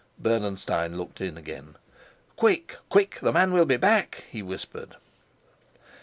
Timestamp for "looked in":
0.97-1.37